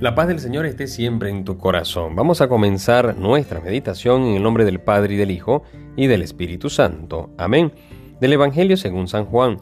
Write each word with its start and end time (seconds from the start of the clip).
La 0.00 0.14
paz 0.14 0.28
del 0.28 0.40
Señor 0.40 0.64
esté 0.64 0.86
siempre 0.86 1.28
en 1.28 1.44
tu 1.44 1.58
corazón. 1.58 2.16
Vamos 2.16 2.40
a 2.40 2.48
comenzar 2.48 3.18
nuestra 3.18 3.60
meditación 3.60 4.22
en 4.22 4.36
el 4.36 4.42
nombre 4.42 4.64
del 4.64 4.80
Padre 4.80 5.12
y 5.12 5.16
del 5.18 5.30
Hijo 5.30 5.62
y 5.94 6.06
del 6.06 6.22
Espíritu 6.22 6.70
Santo. 6.70 7.28
Amén. 7.36 7.70
Del 8.18 8.32
Evangelio 8.32 8.78
según 8.78 9.08
San 9.08 9.26
Juan. 9.26 9.58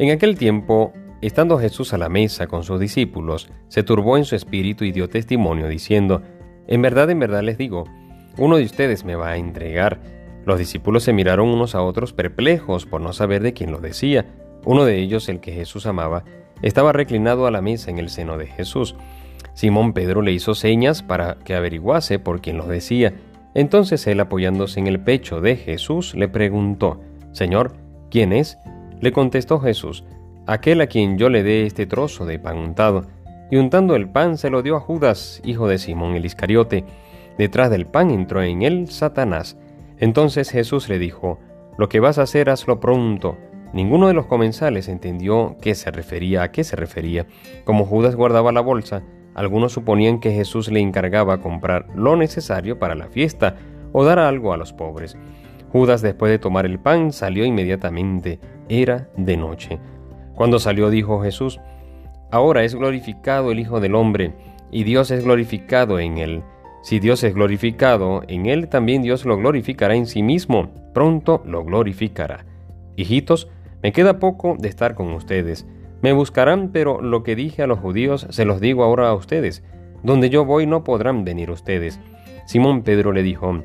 En 0.00 0.10
aquel 0.10 0.36
tiempo, 0.36 0.92
estando 1.22 1.60
Jesús 1.60 1.92
a 1.92 1.98
la 1.98 2.08
mesa 2.08 2.48
con 2.48 2.64
sus 2.64 2.80
discípulos, 2.80 3.52
se 3.68 3.84
turbó 3.84 4.16
en 4.16 4.24
su 4.24 4.34
espíritu 4.34 4.82
y 4.82 4.90
dio 4.90 5.08
testimonio 5.08 5.68
diciendo, 5.68 6.22
En 6.66 6.82
verdad, 6.82 7.08
en 7.10 7.20
verdad 7.20 7.44
les 7.44 7.56
digo, 7.56 7.84
uno 8.36 8.56
de 8.56 8.64
ustedes 8.64 9.04
me 9.04 9.14
va 9.14 9.28
a 9.28 9.36
entregar. 9.36 10.00
Los 10.44 10.58
discípulos 10.58 11.04
se 11.04 11.12
miraron 11.12 11.50
unos 11.50 11.76
a 11.76 11.82
otros 11.82 12.12
perplejos 12.12 12.84
por 12.84 13.00
no 13.00 13.12
saber 13.12 13.44
de 13.44 13.52
quién 13.52 13.70
lo 13.70 13.78
decía. 13.78 14.26
Uno 14.64 14.84
de 14.84 14.98
ellos, 14.98 15.28
el 15.28 15.38
que 15.38 15.52
Jesús 15.52 15.86
amaba, 15.86 16.24
estaba 16.62 16.92
reclinado 16.92 17.46
a 17.46 17.52
la 17.52 17.62
mesa 17.62 17.92
en 17.92 17.98
el 17.98 18.08
seno 18.08 18.38
de 18.38 18.48
Jesús. 18.48 18.96
Simón 19.58 19.92
Pedro 19.92 20.22
le 20.22 20.30
hizo 20.30 20.54
señas 20.54 21.02
para 21.02 21.34
que 21.34 21.56
averiguase 21.56 22.20
por 22.20 22.40
quién 22.40 22.58
lo 22.58 22.68
decía. 22.68 23.14
Entonces 23.54 24.06
él, 24.06 24.20
apoyándose 24.20 24.78
en 24.78 24.86
el 24.86 25.00
pecho 25.00 25.40
de 25.40 25.56
Jesús, 25.56 26.14
le 26.14 26.28
preguntó, 26.28 27.00
Señor, 27.32 27.72
¿quién 28.08 28.32
es? 28.32 28.56
Le 29.00 29.10
contestó 29.10 29.58
Jesús, 29.58 30.04
aquel 30.46 30.80
a 30.80 30.86
quien 30.86 31.18
yo 31.18 31.28
le 31.28 31.42
dé 31.42 31.66
este 31.66 31.86
trozo 31.86 32.24
de 32.24 32.38
pan 32.38 32.56
untado. 32.56 33.06
Y 33.50 33.56
untando 33.56 33.96
el 33.96 34.08
pan 34.08 34.38
se 34.38 34.48
lo 34.48 34.62
dio 34.62 34.76
a 34.76 34.80
Judas, 34.80 35.42
hijo 35.44 35.66
de 35.66 35.78
Simón 35.78 36.14
el 36.14 36.24
Iscariote. 36.24 36.84
Detrás 37.36 37.68
del 37.68 37.84
pan 37.84 38.12
entró 38.12 38.44
en 38.44 38.62
él 38.62 38.88
Satanás. 38.88 39.58
Entonces 39.98 40.50
Jesús 40.50 40.88
le 40.88 41.00
dijo, 41.00 41.40
Lo 41.78 41.88
que 41.88 41.98
vas 41.98 42.18
a 42.18 42.22
hacer, 42.22 42.48
hazlo 42.48 42.78
pronto. 42.78 43.36
Ninguno 43.72 44.06
de 44.06 44.14
los 44.14 44.26
comensales 44.26 44.86
entendió 44.86 45.56
qué 45.60 45.74
se 45.74 45.90
refería, 45.90 46.44
a 46.44 46.52
qué 46.52 46.62
se 46.62 46.76
refería. 46.76 47.26
Como 47.64 47.86
Judas 47.86 48.14
guardaba 48.14 48.52
la 48.52 48.60
bolsa, 48.60 49.02
algunos 49.38 49.72
suponían 49.72 50.18
que 50.18 50.32
Jesús 50.32 50.68
le 50.68 50.80
encargaba 50.80 51.40
comprar 51.40 51.86
lo 51.94 52.16
necesario 52.16 52.80
para 52.80 52.96
la 52.96 53.06
fiesta 53.06 53.54
o 53.92 54.04
dar 54.04 54.18
algo 54.18 54.52
a 54.52 54.56
los 54.56 54.72
pobres. 54.72 55.16
Judas, 55.70 56.02
después 56.02 56.32
de 56.32 56.40
tomar 56.40 56.66
el 56.66 56.80
pan, 56.80 57.12
salió 57.12 57.44
inmediatamente. 57.44 58.40
Era 58.68 59.08
de 59.16 59.36
noche. 59.36 59.78
Cuando 60.34 60.58
salió 60.58 60.90
dijo 60.90 61.22
Jesús, 61.22 61.60
Ahora 62.32 62.64
es 62.64 62.74
glorificado 62.74 63.52
el 63.52 63.60
Hijo 63.60 63.78
del 63.78 63.94
Hombre, 63.94 64.34
y 64.72 64.82
Dios 64.82 65.12
es 65.12 65.22
glorificado 65.22 66.00
en 66.00 66.18
él. 66.18 66.42
Si 66.82 66.98
Dios 66.98 67.22
es 67.22 67.32
glorificado 67.32 68.22
en 68.26 68.46
él, 68.46 68.68
también 68.68 69.02
Dios 69.02 69.24
lo 69.24 69.36
glorificará 69.36 69.94
en 69.94 70.06
sí 70.06 70.24
mismo. 70.24 70.70
Pronto 70.92 71.44
lo 71.46 71.64
glorificará. 71.64 72.44
Hijitos, 72.96 73.48
me 73.84 73.92
queda 73.92 74.18
poco 74.18 74.56
de 74.58 74.68
estar 74.68 74.96
con 74.96 75.12
ustedes. 75.12 75.64
Me 76.00 76.12
buscarán, 76.12 76.70
pero 76.72 77.00
lo 77.00 77.22
que 77.22 77.34
dije 77.34 77.62
a 77.62 77.66
los 77.66 77.80
judíos 77.80 78.26
se 78.30 78.44
los 78.44 78.60
digo 78.60 78.84
ahora 78.84 79.08
a 79.08 79.14
ustedes. 79.14 79.64
Donde 80.02 80.30
yo 80.30 80.44
voy 80.44 80.66
no 80.66 80.84
podrán 80.84 81.24
venir 81.24 81.50
ustedes. 81.50 81.98
Simón 82.46 82.82
Pedro 82.82 83.12
le 83.12 83.22
dijo, 83.22 83.62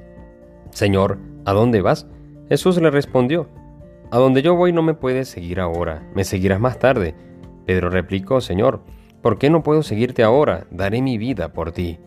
Señor, 0.71 1.19
¿a 1.45 1.53
dónde 1.53 1.81
vas? 1.81 2.07
Jesús 2.49 2.81
le 2.81 2.89
respondió, 2.89 3.47
A 4.11 4.17
donde 4.17 4.41
yo 4.41 4.55
voy 4.55 4.73
no 4.73 4.81
me 4.81 4.93
puedes 4.93 5.27
seguir 5.27 5.59
ahora, 5.59 6.03
me 6.15 6.23
seguirás 6.23 6.59
más 6.59 6.79
tarde. 6.79 7.15
Pedro 7.65 7.89
replicó, 7.89 8.41
Señor, 8.41 8.81
¿por 9.21 9.37
qué 9.37 9.49
no 9.49 9.63
puedo 9.63 9.83
seguirte 9.83 10.23
ahora? 10.23 10.65
Daré 10.71 11.01
mi 11.01 11.17
vida 11.17 11.53
por 11.53 11.71
ti. 11.71 11.99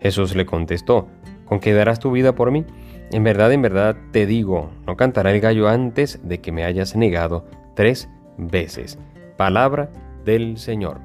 Jesús 0.00 0.34
le 0.34 0.46
contestó, 0.46 1.08
¿con 1.44 1.60
qué 1.60 1.72
darás 1.72 2.00
tu 2.00 2.10
vida 2.10 2.34
por 2.34 2.50
mí? 2.50 2.64
En 3.12 3.22
verdad, 3.22 3.52
en 3.52 3.62
verdad 3.62 3.96
te 4.10 4.26
digo, 4.26 4.70
no 4.86 4.96
cantará 4.96 5.30
el 5.30 5.40
gallo 5.40 5.68
antes 5.68 6.20
de 6.22 6.40
que 6.40 6.52
me 6.52 6.64
hayas 6.64 6.96
negado 6.96 7.44
tres 7.74 8.08
veces. 8.36 8.98
Palabra 9.36 9.90
del 10.24 10.58
Señor. 10.58 11.00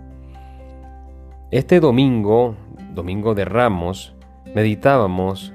Este 1.52 1.80
domingo, 1.80 2.56
domingo 2.94 3.36
de 3.36 3.46
Ramos, 3.46 4.16
meditábamos 4.54 5.54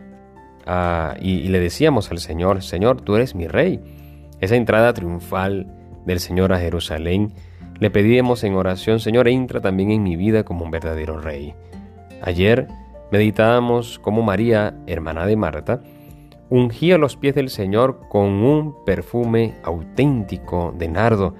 ah, 0.66 1.14
y, 1.20 1.32
y 1.38 1.48
le 1.48 1.60
decíamos 1.60 2.10
al 2.10 2.18
Señor, 2.18 2.62
Señor, 2.62 3.00
tú 3.00 3.16
eres 3.16 3.34
mi 3.34 3.46
rey. 3.46 3.80
Esa 4.40 4.56
entrada 4.56 4.92
triunfal 4.92 5.66
del 6.04 6.20
Señor 6.20 6.52
a 6.52 6.58
Jerusalén, 6.58 7.32
le 7.80 7.90
pedíamos 7.90 8.44
en 8.44 8.54
oración, 8.54 9.00
Señor, 9.00 9.28
entra 9.28 9.60
también 9.60 9.90
en 9.90 10.02
mi 10.02 10.16
vida 10.16 10.44
como 10.44 10.64
un 10.64 10.70
verdadero 10.70 11.18
rey. 11.18 11.54
Ayer 12.22 12.68
meditábamos 13.10 13.98
cómo 13.98 14.22
María, 14.22 14.74
hermana 14.86 15.26
de 15.26 15.36
Marta, 15.36 15.82
ungía 16.50 16.98
los 16.98 17.16
pies 17.16 17.34
del 17.34 17.50
Señor 17.50 18.00
con 18.08 18.28
un 18.28 18.84
perfume 18.84 19.54
auténtico 19.64 20.74
de 20.76 20.88
nardo, 20.88 21.34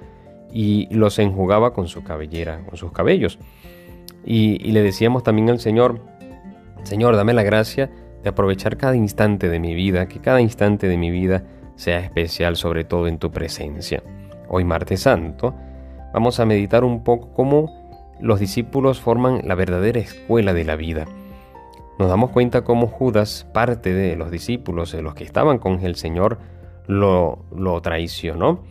y 0.55 0.87
los 0.89 1.19
enjugaba 1.19 1.73
con 1.73 1.89
su 1.89 2.01
cabellera, 2.01 2.63
con 2.65 2.77
sus 2.77 2.93
cabellos. 2.93 3.39
Y, 4.23 4.57
le 4.71 4.81
decíamos 4.81 5.21
también 5.21 5.49
al 5.49 5.59
Señor, 5.59 5.99
Señor, 6.83 7.17
dame 7.17 7.33
la 7.33 7.43
gracia 7.43 7.91
de 8.23 8.29
aprovechar 8.29 8.77
cada 8.77 8.95
instante 8.95 9.49
de 9.49 9.59
mi 9.59 9.75
vida, 9.75 10.07
que 10.07 10.21
cada 10.21 10.39
instante 10.39 10.87
de 10.87 10.97
mi 10.97 11.11
vida 11.11 11.43
sea 11.75 11.99
especial, 11.99 12.55
sobre 12.55 12.85
todo 12.85 13.09
en 13.09 13.19
tu 13.19 13.31
presencia. 13.31 14.01
Hoy, 14.47 14.63
martes 14.63 15.01
santo, 15.01 15.53
vamos 16.13 16.39
a 16.39 16.45
meditar 16.45 16.85
un 16.85 17.03
poco 17.03 17.33
cómo 17.33 18.15
los 18.21 18.39
discípulos 18.39 19.01
forman 19.01 19.41
la 19.43 19.55
verdadera 19.55 19.99
escuela 19.99 20.53
de 20.53 20.63
la 20.63 20.77
vida. 20.77 21.03
Nos 21.99 22.07
damos 22.07 22.29
cuenta 22.29 22.63
cómo 22.63 22.87
Judas, 22.87 23.45
parte 23.53 23.93
de 23.93 24.15
los 24.15 24.31
discípulos, 24.31 24.93
de 24.93 25.01
los 25.01 25.15
que 25.15 25.25
estaban 25.25 25.57
con 25.57 25.81
el 25.81 25.95
Señor, 25.95 26.39
lo, 26.87 27.39
lo 27.53 27.81
traicionó 27.81 28.63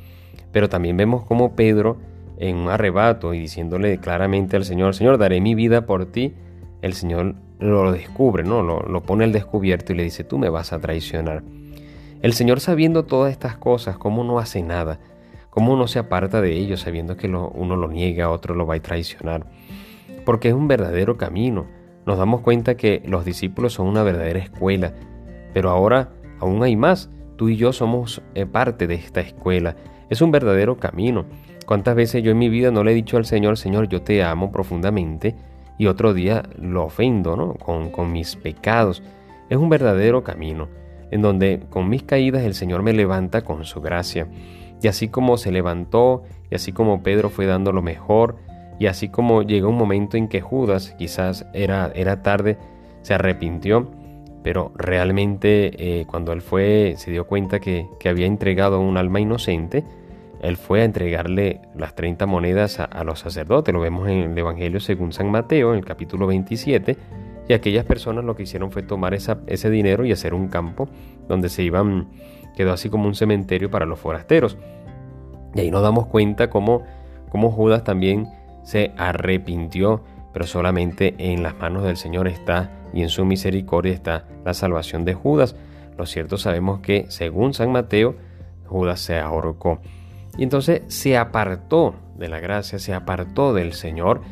pero 0.54 0.68
también 0.68 0.96
vemos 0.96 1.24
cómo 1.24 1.56
Pedro, 1.56 1.96
en 2.38 2.56
un 2.56 2.68
arrebato 2.68 3.34
y 3.34 3.40
diciéndole 3.40 3.98
claramente 3.98 4.56
al 4.56 4.64
Señor, 4.64 4.94
Señor, 4.94 5.18
daré 5.18 5.40
mi 5.40 5.56
vida 5.56 5.84
por 5.84 6.06
ti, 6.06 6.32
el 6.80 6.94
Señor 6.94 7.34
lo 7.58 7.90
descubre, 7.90 8.44
¿no? 8.44 8.62
Lo, 8.62 8.80
lo 8.82 9.02
pone 9.02 9.24
al 9.24 9.32
descubierto 9.32 9.92
y 9.92 9.96
le 9.96 10.04
dice, 10.04 10.22
tú 10.22 10.38
me 10.38 10.48
vas 10.48 10.72
a 10.72 10.78
traicionar. 10.78 11.42
El 12.22 12.34
Señor 12.34 12.60
sabiendo 12.60 13.04
todas 13.04 13.32
estas 13.32 13.56
cosas, 13.56 13.98
¿cómo 13.98 14.22
no 14.22 14.38
hace 14.38 14.62
nada? 14.62 15.00
¿Cómo 15.50 15.76
no 15.76 15.88
se 15.88 15.98
aparta 15.98 16.40
de 16.40 16.52
ellos 16.52 16.82
sabiendo 16.82 17.16
que 17.16 17.26
uno 17.26 17.76
lo 17.76 17.88
niega, 17.88 18.30
otro 18.30 18.54
lo 18.54 18.64
va 18.64 18.76
a 18.76 18.80
traicionar? 18.80 19.46
Porque 20.24 20.48
es 20.48 20.54
un 20.54 20.68
verdadero 20.68 21.16
camino. 21.16 21.66
Nos 22.06 22.16
damos 22.16 22.42
cuenta 22.42 22.76
que 22.76 23.02
los 23.06 23.24
discípulos 23.24 23.72
son 23.72 23.88
una 23.88 24.04
verdadera 24.04 24.38
escuela, 24.38 24.94
pero 25.52 25.70
ahora 25.70 26.10
aún 26.38 26.62
hay 26.62 26.76
más. 26.76 27.10
Tú 27.34 27.48
y 27.48 27.56
yo 27.56 27.72
somos 27.72 28.22
eh, 28.36 28.46
parte 28.46 28.86
de 28.86 28.94
esta 28.94 29.20
escuela 29.20 29.74
es 30.10 30.20
un 30.22 30.30
verdadero 30.30 30.76
camino. 30.76 31.24
¿Cuántas 31.66 31.94
veces 31.94 32.22
yo 32.22 32.30
en 32.30 32.38
mi 32.38 32.48
vida 32.48 32.70
no 32.70 32.84
le 32.84 32.92
he 32.92 32.94
dicho 32.94 33.16
al 33.16 33.24
Señor, 33.24 33.56
Señor, 33.56 33.88
yo 33.88 34.02
te 34.02 34.22
amo 34.22 34.52
profundamente 34.52 35.34
y 35.78 35.86
otro 35.86 36.14
día 36.14 36.42
lo 36.60 36.84
ofendo 36.84 37.36
¿no? 37.36 37.54
con, 37.54 37.90
con 37.90 38.12
mis 38.12 38.36
pecados? 38.36 39.02
Es 39.48 39.58
un 39.58 39.68
verdadero 39.68 40.22
camino 40.22 40.68
en 41.10 41.22
donde 41.22 41.62
con 41.70 41.88
mis 41.88 42.02
caídas 42.02 42.42
el 42.42 42.54
Señor 42.54 42.82
me 42.82 42.92
levanta 42.92 43.42
con 43.42 43.64
su 43.64 43.80
gracia. 43.80 44.26
Y 44.82 44.88
así 44.88 45.08
como 45.08 45.36
se 45.36 45.52
levantó, 45.52 46.24
y 46.50 46.56
así 46.56 46.72
como 46.72 47.02
Pedro 47.02 47.30
fue 47.30 47.46
dando 47.46 47.72
lo 47.72 47.82
mejor, 47.82 48.36
y 48.78 48.86
así 48.86 49.08
como 49.08 49.42
llegó 49.42 49.68
un 49.68 49.78
momento 49.78 50.16
en 50.16 50.28
que 50.28 50.40
Judas, 50.40 50.94
quizás 50.98 51.46
era, 51.52 51.92
era 51.94 52.22
tarde, 52.22 52.58
se 53.02 53.14
arrepintió, 53.14 53.90
pero 54.44 54.72
realmente 54.76 56.00
eh, 56.00 56.04
cuando 56.06 56.34
él 56.34 56.42
fue, 56.42 56.96
se 56.98 57.10
dio 57.10 57.26
cuenta 57.26 57.60
que, 57.60 57.88
había 58.04 58.26
entregado 58.26 58.78
un 58.78 58.98
alma 58.98 59.18
inocente, 59.18 59.84
él 60.42 60.58
fue 60.58 60.82
a 60.82 60.84
entregarle 60.84 61.62
las 61.74 61.94
30 61.94 62.26
monedas 62.26 62.78
a, 62.78 63.04
los 63.04 63.20
sacerdotes. 63.20 63.72
Lo 63.72 63.80
vemos 63.80 64.06
en 64.06 64.18
el 64.32 64.38
Evangelio 64.38 64.80
según 64.80 65.14
San 65.14 65.30
Mateo, 65.30 65.72
en 65.72 65.78
el 65.78 65.84
capítulo 65.86 66.26
27. 66.26 66.98
Y 67.48 67.54
aquellas 67.54 67.86
personas 67.86 68.22
lo 68.22 68.36
que 68.36 68.42
hicieron 68.42 68.70
fue 68.70 68.82
tomar 68.82 69.14
ese 69.14 69.70
dinero 69.70 70.04
y 70.04 70.12
hacer 70.12 70.34
un 70.34 70.48
campo 70.48 70.90
donde 71.26 71.48
se 71.48 71.62
iban, 71.62 72.08
quedó 72.54 72.74
así 72.74 72.90
como 72.90 73.06
un 73.06 73.14
cementerio 73.14 73.70
para 73.70 73.86
los 73.86 73.98
forasteros. 73.98 74.58
Y 75.54 75.60
ahí 75.60 75.70
nos 75.70 75.80
damos 75.80 76.06
cuenta 76.08 76.50
cómo, 76.50 76.82
cómo 77.30 77.50
Judas 77.50 77.82
también 77.82 78.28
se 78.62 78.92
arrepintió, 78.98 80.02
pero 80.34 80.46
solamente 80.46 81.14
en 81.16 81.42
las 81.44 81.56
manos 81.56 81.84
del 81.84 81.96
Señor 81.96 82.28
está 82.28 82.70
y 82.92 83.02
en 83.02 83.08
su 83.08 83.24
misericordia 83.24 83.92
está 83.92 84.26
la 84.44 84.52
salvación 84.52 85.04
de 85.04 85.14
Judas. 85.14 85.56
Lo 85.96 86.06
cierto 86.06 86.36
sabemos 86.38 86.80
que, 86.80 87.06
según 87.08 87.54
San 87.54 87.70
Mateo, 87.70 88.16
Judas 88.66 89.00
se 89.00 89.18
ahorcó. 89.18 89.80
Y 90.36 90.42
entonces 90.42 90.82
se 90.88 91.16
apartó 91.16 91.94
de 92.18 92.28
la 92.28 92.40
gracia, 92.40 92.80
se 92.80 92.92
apartó 92.92 93.54
del 93.54 93.72
Señor. 93.72 94.22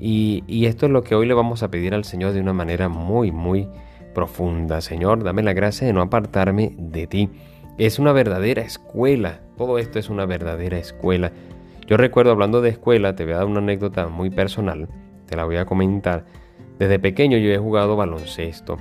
Y, 0.00 0.66
esto 0.66 0.86
es 0.86 0.92
lo 0.92 1.04
que 1.04 1.14
hoy 1.14 1.26
le 1.26 1.34
vamos 1.34 1.62
a 1.62 1.70
pedir 1.70 1.94
al 1.94 2.04
Señor 2.04 2.32
de 2.32 2.40
una 2.40 2.52
manera 2.52 2.88
muy, 2.88 3.30
muy 3.30 3.68
profunda. 4.12 4.80
Señor, 4.80 5.22
dame 5.22 5.44
la 5.44 5.52
gracia 5.52 5.86
de 5.86 5.92
no 5.92 6.02
apartarme 6.02 6.74
de 6.76 7.06
ti. 7.06 7.30
Es 7.78 8.00
una 8.00 8.12
verdadera 8.12 8.62
escuela. 8.62 9.40
Todo 9.56 9.78
esto 9.78 10.00
es 10.00 10.10
una 10.10 10.26
verdadera 10.26 10.78
escuela. 10.78 11.30
Yo 11.86 11.96
recuerdo 11.96 12.32
hablando 12.32 12.60
de 12.60 12.70
escuela, 12.70 13.14
te 13.14 13.24
voy 13.24 13.34
a 13.34 13.36
dar 13.36 13.46
una 13.46 13.60
anécdota 13.60 14.08
muy 14.08 14.30
personal. 14.30 14.88
Te 15.34 15.38
la 15.38 15.46
voy 15.46 15.56
a 15.56 15.64
comentar 15.66 16.24
desde 16.78 17.00
pequeño 17.00 17.36
yo 17.38 17.50
he 17.50 17.58
jugado 17.58 17.96
baloncesto 17.96 18.76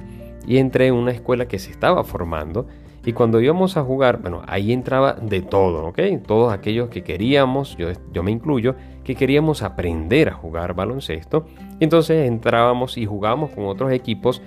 y 0.45 0.57
entré 0.57 0.85
en 0.85 0.93
una 0.93 1.09
escuela 1.09 1.47
que 1.47 1.57
se 1.57 1.71
estaba 1.71 2.03
formando 2.03 2.67
y 3.03 3.13
cuando 3.13 3.41
íbamos 3.41 3.75
a 3.75 3.81
jugar, 3.81 4.21
bueno, 4.21 4.43
ahí 4.45 4.71
entraba 4.71 5.13
de 5.13 5.41
todo, 5.41 5.87
¿ok? 5.87 5.99
Todos 6.27 6.53
aquellos 6.53 6.89
que 6.89 7.01
queríamos, 7.01 7.75
yo, 7.75 7.87
yo 8.11 8.21
me 8.21 8.29
incluyo, 8.29 8.75
que 9.03 9.15
queríamos 9.15 9.63
aprender 9.63 10.29
a 10.29 10.33
jugar 10.33 10.75
baloncesto. 10.75 11.47
entonces 11.79 12.27
entrábamos 12.27 12.99
y 12.99 13.07
jugábamos 13.07 13.49
con 13.49 13.65
otros 13.65 13.91
equipos 13.91 14.43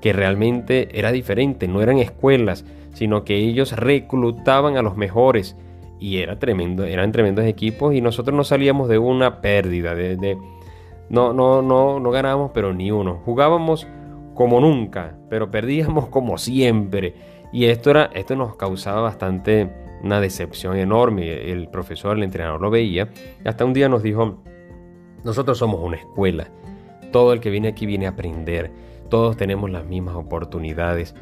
que 0.00 0.14
realmente 0.14 0.88
era 0.98 1.12
diferente, 1.12 1.68
no 1.68 1.82
eran 1.82 1.98
escuelas, 1.98 2.64
sino 2.94 3.22
que 3.24 3.36
ellos 3.36 3.72
reclutaban 3.72 4.78
a 4.78 4.82
los 4.82 4.96
mejores 4.96 5.58
y 5.98 6.16
era 6.16 6.38
tremendo, 6.38 6.84
eran 6.84 7.12
tremendos 7.12 7.44
equipos 7.44 7.94
y 7.94 8.00
nosotros 8.00 8.34
no 8.34 8.44
salíamos 8.44 8.88
de 8.88 8.96
una 8.96 9.42
pérdida, 9.42 9.94
de, 9.94 10.38
no, 11.10 11.34
no, 11.34 11.60
no, 11.60 12.00
no 12.00 12.10
ganábamos 12.10 12.52
pero 12.54 12.72
ni 12.72 12.90
uno, 12.90 13.20
jugábamos 13.24 13.86
como 14.34 14.60
nunca, 14.60 15.18
pero 15.28 15.50
perdíamos 15.50 16.06
como 16.10 16.38
siempre 16.38 17.14
y 17.52 17.64
esto 17.66 17.90
era, 17.90 18.10
esto 18.14 18.36
nos 18.36 18.56
causaba 18.56 19.00
bastante 19.00 19.68
una 20.02 20.20
decepción 20.20 20.76
enorme. 20.76 21.50
El 21.50 21.68
profesor, 21.68 22.16
el 22.16 22.22
entrenador 22.22 22.60
lo 22.60 22.70
veía. 22.70 23.10
Hasta 23.44 23.64
un 23.64 23.72
día 23.72 23.88
nos 23.88 24.02
dijo, 24.02 24.42
nosotros 25.24 25.58
somos 25.58 25.80
una 25.82 25.96
escuela. 25.96 26.48
Todo 27.10 27.32
el 27.32 27.40
que 27.40 27.50
viene 27.50 27.68
aquí 27.68 27.86
viene 27.86 28.06
a 28.06 28.10
aprender. 28.10 28.70
Todos 29.08 29.36
tenemos 29.36 29.70
las 29.70 29.84
mismas 29.84 30.14
oportunidades. 30.14 31.14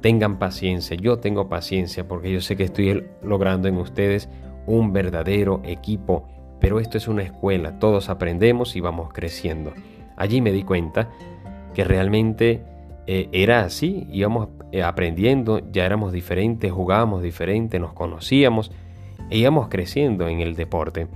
Tengan 0.00 0.38
paciencia. 0.38 0.96
Yo 0.96 1.18
tengo 1.18 1.48
paciencia 1.48 2.08
porque 2.08 2.32
yo 2.32 2.40
sé 2.40 2.56
que 2.56 2.64
estoy 2.64 3.04
logrando 3.22 3.68
en 3.68 3.76
ustedes 3.76 4.28
un 4.66 4.92
verdadero 4.92 5.60
equipo. 5.64 6.26
Pero 6.60 6.80
esto 6.80 6.96
es 6.98 7.08
una 7.08 7.22
escuela. 7.22 7.78
Todos 7.78 8.08
aprendemos 8.08 8.76
y 8.76 8.80
vamos 8.80 9.12
creciendo. 9.12 9.72
Allí 10.16 10.40
me 10.40 10.52
di 10.52 10.62
cuenta 10.62 11.10
que 11.74 11.84
realmente 11.84 12.62
eh, 13.06 13.28
era 13.32 13.60
así, 13.60 14.06
íbamos 14.10 14.48
eh, 14.72 14.82
aprendiendo, 14.82 15.60
ya 15.70 15.84
éramos 15.84 16.12
diferentes, 16.12 16.72
jugábamos 16.72 17.22
diferente, 17.22 17.78
nos 17.78 17.92
conocíamos 17.92 18.72
e 19.30 19.38
íbamos 19.38 19.68
creciendo 19.68 20.26
en 20.28 20.40
el 20.40 20.56
deporte. 20.56 21.06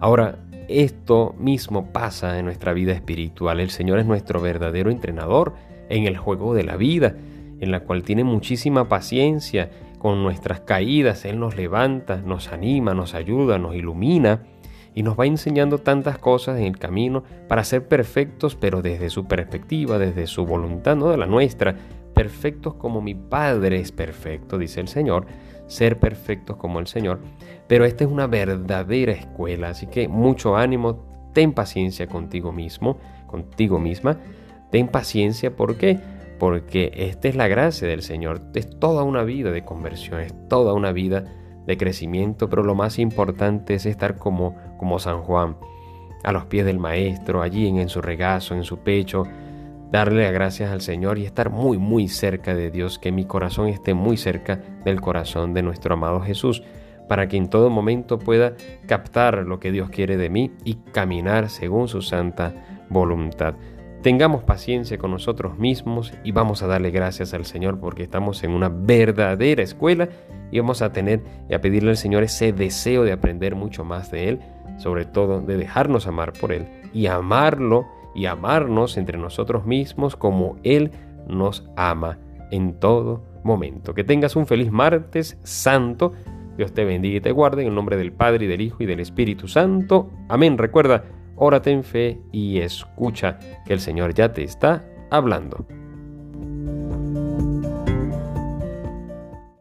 Ahora, 0.00 0.38
esto 0.68 1.34
mismo 1.38 1.92
pasa 1.92 2.38
en 2.38 2.44
nuestra 2.44 2.72
vida 2.72 2.92
espiritual. 2.92 3.58
El 3.58 3.70
Señor 3.70 3.98
es 3.98 4.06
nuestro 4.06 4.40
verdadero 4.40 4.90
entrenador 4.90 5.54
en 5.88 6.04
el 6.04 6.16
juego 6.16 6.54
de 6.54 6.62
la 6.62 6.76
vida, 6.76 7.16
en 7.58 7.72
la 7.72 7.80
cual 7.80 8.02
tiene 8.04 8.22
muchísima 8.22 8.88
paciencia 8.88 9.70
con 9.98 10.22
nuestras 10.22 10.60
caídas. 10.60 11.24
Él 11.24 11.40
nos 11.40 11.56
levanta, 11.56 12.18
nos 12.18 12.52
anima, 12.52 12.94
nos 12.94 13.14
ayuda, 13.14 13.58
nos 13.58 13.74
ilumina 13.74 14.42
y 14.94 15.02
nos 15.02 15.18
va 15.18 15.26
enseñando 15.26 15.78
tantas 15.78 16.18
cosas 16.18 16.58
en 16.58 16.64
el 16.64 16.78
camino 16.78 17.22
para 17.48 17.64
ser 17.64 17.86
perfectos, 17.86 18.56
pero 18.56 18.82
desde 18.82 19.10
su 19.10 19.26
perspectiva, 19.26 19.98
desde 19.98 20.26
su 20.26 20.44
voluntad, 20.44 20.96
no 20.96 21.08
de 21.08 21.16
la 21.16 21.26
nuestra, 21.26 21.76
perfectos 22.14 22.74
como 22.74 23.00
mi 23.00 23.14
Padre 23.14 23.80
es 23.80 23.92
perfecto, 23.92 24.58
dice 24.58 24.80
el 24.80 24.88
Señor, 24.88 25.26
ser 25.66 25.98
perfectos 25.98 26.56
como 26.56 26.80
el 26.80 26.86
Señor. 26.86 27.20
Pero 27.68 27.84
esta 27.84 28.04
es 28.04 28.10
una 28.10 28.26
verdadera 28.26 29.12
escuela, 29.12 29.70
así 29.70 29.86
que 29.86 30.08
mucho 30.08 30.56
ánimo, 30.56 31.04
ten 31.32 31.52
paciencia 31.52 32.08
contigo 32.08 32.52
mismo, 32.52 32.98
contigo 33.28 33.78
misma, 33.78 34.18
ten 34.70 34.88
paciencia, 34.88 35.54
¿por 35.54 35.76
qué? 35.76 35.98
Porque 36.40 36.90
esta 36.94 37.28
es 37.28 37.36
la 37.36 37.46
gracia 37.46 37.86
del 37.86 38.02
Señor, 38.02 38.42
es 38.54 38.68
toda 38.80 39.04
una 39.04 39.22
vida 39.22 39.52
de 39.52 39.64
conversión, 39.64 40.20
es 40.20 40.34
toda 40.48 40.74
una 40.74 40.90
vida 40.90 41.24
de 41.66 41.76
crecimiento, 41.76 42.48
pero 42.48 42.62
lo 42.62 42.74
más 42.74 42.98
importante 42.98 43.74
es 43.74 43.86
estar 43.86 44.16
como, 44.16 44.56
como 44.78 44.98
San 44.98 45.22
Juan, 45.22 45.56
a 46.22 46.32
los 46.32 46.46
pies 46.46 46.66
del 46.66 46.78
Maestro, 46.78 47.42
allí 47.42 47.66
en, 47.66 47.78
en 47.78 47.88
su 47.88 48.00
regazo, 48.02 48.54
en 48.54 48.64
su 48.64 48.78
pecho, 48.78 49.24
darle 49.90 50.24
las 50.24 50.32
gracias 50.32 50.70
al 50.70 50.80
Señor 50.80 51.18
y 51.18 51.24
estar 51.24 51.50
muy, 51.50 51.78
muy 51.78 52.08
cerca 52.08 52.54
de 52.54 52.70
Dios, 52.70 52.98
que 52.98 53.12
mi 53.12 53.24
corazón 53.24 53.68
esté 53.68 53.94
muy 53.94 54.16
cerca 54.16 54.60
del 54.84 55.00
corazón 55.00 55.54
de 55.54 55.62
nuestro 55.62 55.94
amado 55.94 56.20
Jesús, 56.20 56.62
para 57.08 57.26
que 57.26 57.36
en 57.36 57.48
todo 57.48 57.70
momento 57.70 58.18
pueda 58.18 58.54
captar 58.86 59.44
lo 59.44 59.58
que 59.58 59.72
Dios 59.72 59.90
quiere 59.90 60.16
de 60.16 60.30
mí 60.30 60.52
y 60.64 60.74
caminar 60.74 61.48
según 61.48 61.88
su 61.88 62.02
santa 62.02 62.54
voluntad. 62.88 63.54
Tengamos 64.02 64.44
paciencia 64.44 64.96
con 64.96 65.10
nosotros 65.10 65.58
mismos 65.58 66.12
y 66.24 66.32
vamos 66.32 66.62
a 66.62 66.68
darle 66.68 66.90
gracias 66.90 67.34
al 67.34 67.44
Señor 67.44 67.80
porque 67.80 68.04
estamos 68.04 68.44
en 68.44 68.52
una 68.52 68.68
verdadera 68.68 69.62
escuela 69.62 70.08
y 70.50 70.58
vamos 70.58 70.82
a 70.82 70.92
tener 70.92 71.20
y 71.48 71.54
a 71.54 71.60
pedirle 71.60 71.90
al 71.90 71.96
Señor 71.96 72.22
ese 72.22 72.52
deseo 72.52 73.04
de 73.04 73.12
aprender 73.12 73.54
mucho 73.54 73.84
más 73.84 74.10
de 74.10 74.28
Él, 74.28 74.40
sobre 74.78 75.04
todo 75.04 75.40
de 75.40 75.56
dejarnos 75.56 76.06
amar 76.06 76.32
por 76.32 76.52
Él 76.52 76.66
y 76.92 77.06
amarlo 77.06 77.86
y 78.14 78.26
amarnos 78.26 78.96
entre 78.96 79.18
nosotros 79.18 79.66
mismos 79.66 80.16
como 80.16 80.56
Él 80.62 80.90
nos 81.28 81.68
ama 81.76 82.18
en 82.50 82.74
todo 82.74 83.22
momento. 83.44 83.94
Que 83.94 84.04
tengas 84.04 84.36
un 84.36 84.46
feliz 84.46 84.70
martes 84.70 85.38
santo. 85.42 86.12
Dios 86.56 86.72
te 86.72 86.84
bendiga 86.84 87.18
y 87.18 87.20
te 87.20 87.32
guarde 87.32 87.62
en 87.62 87.68
el 87.68 87.74
nombre 87.74 87.96
del 87.96 88.12
Padre 88.12 88.44
y 88.44 88.48
del 88.48 88.60
Hijo 88.60 88.82
y 88.82 88.86
del 88.86 89.00
Espíritu 89.00 89.48
Santo. 89.48 90.10
Amén. 90.28 90.58
Recuerda, 90.58 91.04
órate 91.36 91.70
en 91.70 91.84
fe 91.84 92.20
y 92.32 92.58
escucha 92.58 93.38
que 93.64 93.72
el 93.72 93.80
Señor 93.80 94.14
ya 94.14 94.32
te 94.32 94.42
está 94.42 94.84
hablando. 95.10 95.66